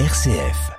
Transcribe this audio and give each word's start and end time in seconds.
RCF. 0.00 0.72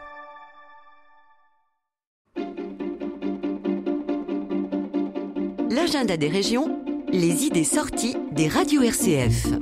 L'agenda 5.69 6.17
des 6.17 6.27
régions, 6.27 6.81
les 7.13 7.45
idées 7.45 7.63
sorties 7.63 8.17
des 8.33 8.49
radios 8.49 8.81
RCF. 8.81 9.53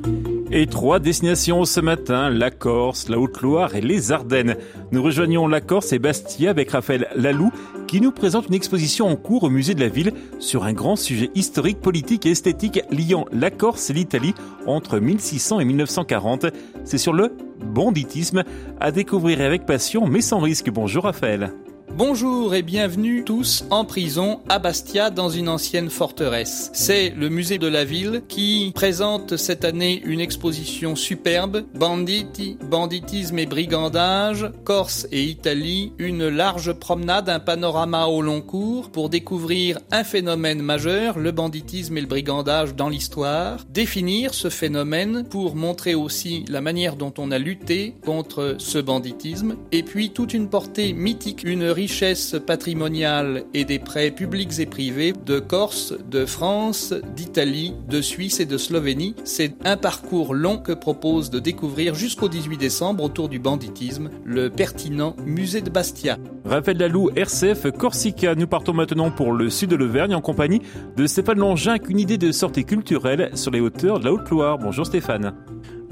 Et 0.51 0.65
trois 0.65 0.99
destinations 0.99 1.65
ce 1.65 1.79
matin, 1.81 2.31
la 2.31 2.49
Corse, 2.49 3.09
la 3.09 3.19
Haute-Loire 3.19 3.75
et 3.75 3.81
les 3.81 4.11
Ardennes. 4.11 4.55
Nous 4.91 5.03
rejoignons 5.03 5.47
la 5.47 5.61
Corse 5.61 5.93
et 5.93 5.99
Bastia 5.99 6.49
avec 6.49 6.71
Raphaël 6.71 7.07
Lalou 7.15 7.51
qui 7.87 8.01
nous 8.01 8.11
présente 8.11 8.47
une 8.47 8.55
exposition 8.55 9.07
en 9.07 9.15
cours 9.15 9.43
au 9.43 9.49
musée 9.49 9.75
de 9.75 9.79
la 9.79 9.87
ville 9.87 10.13
sur 10.39 10.63
un 10.63 10.73
grand 10.73 10.95
sujet 10.95 11.29
historique, 11.35 11.79
politique 11.79 12.25
et 12.25 12.31
esthétique 12.31 12.81
liant 12.89 13.25
la 13.31 13.51
Corse 13.51 13.91
et 13.91 13.93
l'Italie 13.93 14.33
entre 14.65 14.97
1600 14.97 15.59
et 15.59 15.65
1940. 15.65 16.47
C'est 16.85 16.97
sur 16.97 17.13
le 17.13 17.37
banditisme 17.63 18.43
à 18.79 18.91
découvrir 18.91 19.41
avec 19.41 19.65
passion 19.65 20.07
mais 20.07 20.21
sans 20.21 20.39
risque. 20.39 20.69
Bonjour 20.69 21.03
Raphaël. 21.03 21.51
Bonjour 21.95 22.55
et 22.55 22.63
bienvenue 22.63 23.23
tous 23.23 23.65
en 23.69 23.85
prison 23.85 24.39
à 24.49 24.57
Bastia 24.57 25.11
dans 25.11 25.29
une 25.29 25.47
ancienne 25.47 25.91
forteresse. 25.91 26.71
C'est 26.73 27.11
le 27.11 27.29
musée 27.29 27.59
de 27.59 27.67
la 27.67 27.85
ville 27.85 28.23
qui 28.27 28.71
présente 28.73 29.37
cette 29.37 29.63
année 29.63 30.01
une 30.03 30.19
exposition 30.19 30.95
superbe, 30.95 31.65
Banditi, 31.75 32.57
banditisme 32.67 33.37
et 33.37 33.45
brigandage, 33.45 34.49
Corse 34.63 35.05
et 35.11 35.21
Italie, 35.21 35.93
une 35.99 36.29
large 36.29 36.73
promenade, 36.73 37.29
un 37.29 37.39
panorama 37.39 38.07
au 38.07 38.23
long 38.23 38.41
cours 38.41 38.89
pour 38.89 39.09
découvrir 39.09 39.77
un 39.91 40.03
phénomène 40.03 40.63
majeur, 40.63 41.19
le 41.19 41.31
banditisme 41.31 41.95
et 41.95 42.01
le 42.01 42.07
brigandage 42.07 42.73
dans 42.73 42.89
l'histoire, 42.89 43.65
définir 43.69 44.33
ce 44.33 44.49
phénomène 44.49 45.25
pour 45.29 45.55
montrer 45.55 45.93
aussi 45.93 46.43
la 46.49 46.61
manière 46.61 46.95
dont 46.95 47.13
on 47.19 47.29
a 47.29 47.37
lutté 47.37 47.93
contre 48.03 48.55
ce 48.57 48.79
banditisme 48.79 49.57
et 49.71 49.83
puis 49.83 50.09
toute 50.09 50.33
une 50.33 50.49
portée 50.49 50.93
mythique, 50.93 51.43
une 51.43 51.69
richesse 51.83 52.37
patrimoniale 52.47 53.43
et 53.53 53.65
des 53.65 53.77
prêts 53.77 54.09
publics 54.09 54.57
et 54.59 54.65
privés 54.65 55.11
de 55.25 55.39
Corse, 55.39 55.93
de 56.09 56.25
France, 56.25 56.93
d'Italie, 57.13 57.73
de 57.89 58.01
Suisse 58.01 58.39
et 58.39 58.45
de 58.45 58.57
Slovénie. 58.57 59.15
C'est 59.25 59.53
un 59.65 59.75
parcours 59.75 60.33
long 60.33 60.59
que 60.59 60.71
propose 60.71 61.29
de 61.29 61.39
découvrir 61.39 61.93
jusqu'au 61.93 62.29
18 62.29 62.55
décembre 62.55 63.03
autour 63.03 63.27
du 63.27 63.37
banditisme 63.37 64.09
le 64.23 64.49
pertinent 64.49 65.17
musée 65.25 65.59
de 65.59 65.69
Bastia. 65.69 66.17
Raphaël 66.45 66.77
Lalou, 66.77 67.09
RCF 67.17 67.71
Corsica. 67.71 68.33
Nous 68.33 68.47
partons 68.47 68.73
maintenant 68.73 69.11
pour 69.11 69.33
le 69.33 69.49
sud 69.49 69.69
de 69.69 69.75
l'Auvergne 69.75 70.15
en 70.15 70.21
compagnie 70.21 70.61
de 70.95 71.05
Stéphane 71.05 71.39
Longin 71.39 71.75
une 71.89 71.99
idée 71.99 72.17
de 72.17 72.31
sortie 72.31 72.63
culturelle 72.63 73.29
sur 73.33 73.51
les 73.51 73.59
hauteurs 73.59 73.99
de 73.99 74.05
la 74.05 74.13
Haute-Loire. 74.13 74.57
Bonjour 74.57 74.85
Stéphane. 74.85 75.33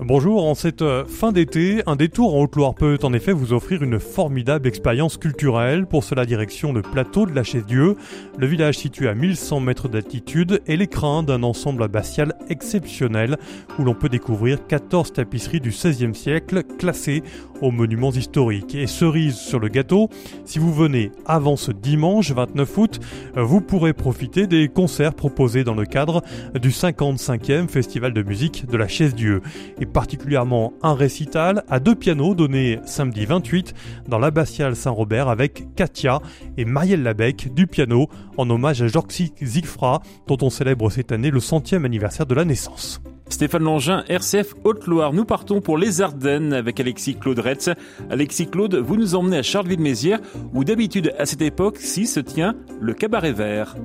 Bonjour, 0.04 0.48
en 0.48 0.56
cette 0.56 0.82
euh, 0.82 1.06
fin 1.06 1.32
d'été, 1.32 1.84
un 1.86 1.96
détour 1.96 2.34
en 2.34 2.42
Haute-Loire 2.42 2.74
peut 2.74 2.98
en 3.04 3.14
effet 3.14 3.34
vous 3.34 3.54
offrir 3.54 3.84
une 3.84 4.00
formidable 4.00 4.68
expérience 4.68 5.18
culturelle. 5.18 5.86
Pour 5.86 6.04
cela, 6.04 6.26
direction 6.26 6.74
le 6.74 6.82
plateau 6.82 7.28
de 7.28 7.36
la 7.36 7.44
Chaise-Dieu, 7.44 7.96
le 8.36 8.48
village 8.48 8.80
situé 8.80 9.08
à 9.08 9.14
1100 9.14 9.60
mètres 9.60 9.88
d'altitude 9.88 10.60
et 10.66 10.76
l'écrin 10.76 11.22
d'un 11.22 11.44
ensemble 11.44 11.84
abbatial 11.84 12.34
exceptionnel 12.50 13.38
où 13.78 13.84
l'on 13.84 13.94
peut 13.94 14.10
découvrir 14.10 14.66
14 14.66 15.14
tapisseries 15.14 15.60
du 15.60 15.70
XVIe 15.70 16.16
siècle 16.16 16.64
classées 16.80 17.22
aux 17.62 17.70
monuments 17.70 18.12
historiques. 18.12 18.74
Et 18.74 18.88
cerise 18.88 19.36
sur 19.36 19.60
le 19.60 19.68
gâteau, 19.68 20.10
si 20.46 20.58
vous 20.58 20.74
venez 20.74 21.12
avant 21.28 21.56
ce 21.56 21.72
dimanche 21.72 22.32
29 22.32 22.78
août, 22.80 23.00
euh, 23.38 23.44
vous 23.44 23.62
pourrez 23.62 23.94
profiter 23.94 24.48
des 24.48 24.68
concerts 24.68 25.14
proposés 25.14 25.64
dans 25.64 25.76
le 25.76 25.86
cadre 25.86 26.24
du 26.60 26.70
55e 26.70 27.68
Festival 27.68 28.14
de 28.14 28.24
musique 28.24 28.66
de 28.66 28.78
la 28.78 28.88
Chaise-Dieu 28.88 29.44
particulièrement 29.92 30.74
un 30.82 30.94
récital 30.94 31.64
à 31.70 31.80
deux 31.80 31.96
pianos 31.96 32.36
donné 32.36 32.80
samedi 32.86 33.26
28 33.26 33.74
dans 34.08 34.20
l'abbatiale 34.20 34.76
Saint-Robert 34.76 35.30
avec 35.30 35.76
Katia 35.76 36.22
et 36.58 36.66
Marielle 36.66 37.04
Labec 37.04 37.54
du 37.54 37.68
piano 37.68 38.10
en 38.38 38.50
hommage 38.50 38.82
à 38.82 38.88
Jorxy 38.88 39.34
Zigfra 39.42 40.02
dont 40.28 40.38
on 40.42 40.50
célèbre 40.50 40.90
cette 40.90 41.12
année 41.12 41.32
le 41.32 41.40
centième 41.40 41.86
anniversaire 41.86 42.26
de 42.26 42.36
la 42.36 42.46
naissance. 42.46 43.02
Stéphane 43.32 43.64
Langin, 43.64 44.04
RCF 44.10 44.54
Haute-Loire. 44.66 45.14
Nous 45.14 45.24
partons 45.24 45.62
pour 45.62 45.78
les 45.78 46.02
Ardennes 46.02 46.52
avec 46.52 46.80
Alexis 46.80 47.16
Claude 47.16 47.40
Retz. 47.40 47.70
Alexis 48.10 48.48
Claude, 48.48 48.76
vous 48.76 48.98
nous 48.98 49.16
emmenez 49.16 49.38
à 49.38 49.44
Charleville-Mézières 49.44 50.20
où 50.54 50.64
d'habitude 50.66 51.14
à 51.18 51.26
cette 51.26 51.42
époque 51.42 51.78
si 51.78 52.08
se 52.08 52.20
tient 52.20 52.56
le 52.82 52.94
cabaret 52.94 53.32
vert. 53.32 53.76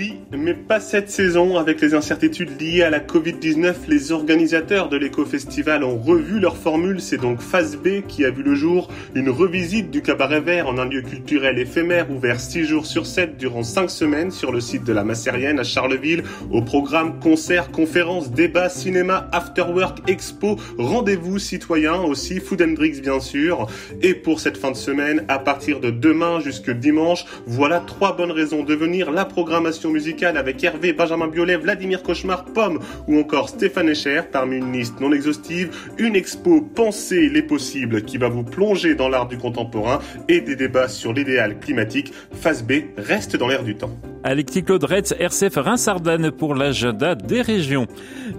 Oui, 0.00 0.14
mais 0.32 0.54
pas 0.54 0.80
cette 0.80 1.10
saison. 1.10 1.58
Avec 1.58 1.82
les 1.82 1.92
incertitudes 1.92 2.58
liées 2.58 2.82
à 2.82 2.88
la 2.88 3.00
Covid-19, 3.00 3.74
les 3.86 4.12
organisateurs 4.12 4.88
de 4.88 4.96
l'éco-festival 4.96 5.84
ont 5.84 5.98
revu 5.98 6.40
leur 6.40 6.56
formule. 6.56 7.02
C'est 7.02 7.18
donc 7.18 7.42
Phase 7.42 7.76
B 7.76 8.00
qui 8.08 8.24
a 8.24 8.30
vu 8.30 8.42
le 8.42 8.54
jour. 8.54 8.88
Une 9.14 9.28
revisite 9.28 9.90
du 9.90 10.00
cabaret 10.00 10.40
vert 10.40 10.68
en 10.68 10.78
un 10.78 10.86
lieu 10.86 11.02
culturel 11.02 11.58
éphémère 11.58 12.10
ouvert 12.10 12.40
6 12.40 12.64
jours 12.64 12.86
sur 12.86 13.04
7 13.04 13.36
durant 13.36 13.62
5 13.62 13.90
semaines 13.90 14.30
sur 14.30 14.52
le 14.52 14.60
site 14.60 14.84
de 14.84 14.94
la 14.94 15.04
Massérienne 15.04 15.58
à 15.58 15.64
Charleville. 15.64 16.22
Au 16.50 16.62
programme 16.62 17.20
concerts, 17.20 17.70
conférences, 17.70 18.30
débats, 18.30 18.70
cinéma, 18.70 19.28
afterwork, 19.32 20.08
expo, 20.08 20.56
rendez-vous 20.78 21.38
citoyens 21.38 22.00
aussi, 22.00 22.40
food 22.40 22.62
and 22.62 22.72
drinks 22.72 23.02
bien 23.02 23.20
sûr. 23.20 23.66
Et 24.00 24.14
pour 24.14 24.40
cette 24.40 24.56
fin 24.56 24.70
de 24.70 24.78
semaine, 24.78 25.26
à 25.28 25.38
partir 25.38 25.78
de 25.78 25.90
demain 25.90 26.40
jusque 26.40 26.70
dimanche, 26.70 27.26
voilà 27.46 27.80
trois 27.80 28.16
bonnes 28.16 28.32
raisons 28.32 28.64
de 28.64 28.74
venir. 28.74 29.10
La 29.10 29.26
programmation 29.26 29.89
musicale 29.90 30.36
avec 30.36 30.62
Hervé, 30.62 30.92
Benjamin 30.92 31.28
Biolay, 31.28 31.56
Vladimir 31.56 32.02
Cauchemar, 32.02 32.44
Pomme 32.44 32.80
ou 33.06 33.18
encore 33.18 33.48
Stéphane 33.48 33.88
Echer 33.88 34.22
parmi 34.30 34.56
une 34.56 34.72
liste 34.72 35.00
non 35.00 35.12
exhaustive, 35.12 35.70
une 35.98 36.16
expo 36.16 36.60
Penser 36.60 37.28
les 37.28 37.42
possibles 37.42 38.02
qui 38.02 38.18
va 38.18 38.28
vous 38.28 38.44
plonger 38.44 38.94
dans 38.94 39.08
l'art 39.08 39.28
du 39.28 39.38
contemporain 39.38 40.00
et 40.28 40.40
des 40.40 40.56
débats 40.56 40.88
sur 40.88 41.12
l'idéal 41.12 41.58
climatique. 41.58 42.12
Phase 42.32 42.62
B 42.62 42.72
reste 42.96 43.36
dans 43.36 43.48
l'air 43.48 43.64
du 43.64 43.76
temps. 43.76 43.90
Alexis 44.22 44.62
Claude 44.62 44.84
Retz, 44.84 45.14
RCF 45.18 45.56
Reims-Ardennes 45.56 46.30
pour 46.30 46.54
l'agenda 46.54 47.14
des 47.14 47.40
régions. 47.40 47.86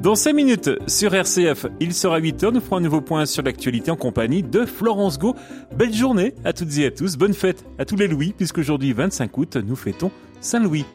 Dans 0.02 0.16
5 0.16 0.34
minutes 0.34 0.70
sur 0.88 1.14
RCF, 1.14 1.66
il 1.80 1.94
sera 1.94 2.20
8 2.20 2.44
heures. 2.44 2.52
Nous 2.52 2.62
ferons 2.62 2.78
un 2.78 2.82
nouveau 2.82 3.02
point 3.02 3.26
sur 3.26 3.44
l'actualité 3.44 3.92
en 3.92 3.96
compagnie 3.96 4.44
de 4.44 4.66
Florence 4.66 5.18
Go. 5.18 5.36
Belle 5.76 5.94
journée 5.94 6.34
à 6.44 6.54
toutes 6.54 6.78
et 6.78 6.86
à 6.86 6.92
tous. 6.92 7.18
Bonne 7.18 7.34
fête 7.34 7.66
à 7.80 7.86
tous 7.86 7.96
les 7.96 8.08
Louis, 8.08 8.34
puisqu'aujourd'hui, 8.36 8.94
25 8.94 9.38
août, 9.38 9.58
nous 9.58 9.76
fêtons 9.76 10.12
Saint-Louis. 10.40 10.86